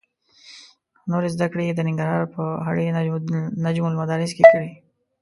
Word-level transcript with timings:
نورې 1.09 1.29
زده 1.35 1.47
کړې 1.51 1.63
یې 1.67 1.73
د 1.75 1.81
ننګرهار 1.87 2.25
په 2.35 2.43
هډې 2.65 2.85
نجم 3.65 3.85
المدارس 3.87 4.31
کې 4.37 4.43
کړې. 4.51 4.69